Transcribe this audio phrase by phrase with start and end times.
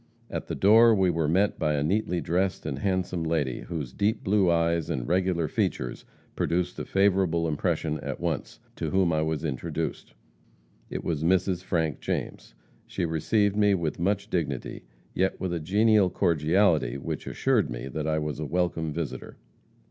[0.31, 4.23] At the door we were met by a neatly dressed and handsome lady, whose deep
[4.23, 9.45] blue eyes and regular features produced a favorable impression at once, to whom I was
[9.45, 10.15] introduced.
[10.89, 11.63] It was Mrs.
[11.63, 12.55] Frank James.
[12.87, 18.07] She received me with much dignity, yet with a genial cordiality which assured me that
[18.07, 19.37] I was a welcome visitor.